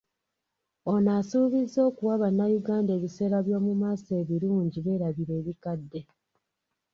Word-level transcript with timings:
Ono 0.91 1.09
asuubizza 1.19 1.79
okuwa 1.89 2.15
bannayuganda 2.21 2.91
ebiseera 2.97 3.37
by'omu 3.45 3.71
maaso 3.81 4.11
ebirungi 4.21 4.77
beerabire 4.85 5.33
ebikadde. 5.41 5.99